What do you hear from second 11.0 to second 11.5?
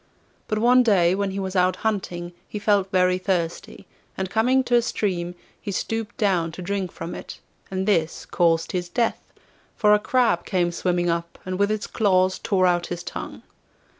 up,